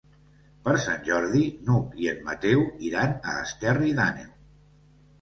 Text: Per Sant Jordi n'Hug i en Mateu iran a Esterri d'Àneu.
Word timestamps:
Per 0.67 0.71
Sant 0.85 1.03
Jordi 1.09 1.43
n'Hug 1.69 2.01
i 2.05 2.11
en 2.15 2.25
Mateu 2.31 2.65
iran 2.91 3.17
a 3.21 3.39
Esterri 3.47 3.97
d'Àneu. 4.03 4.39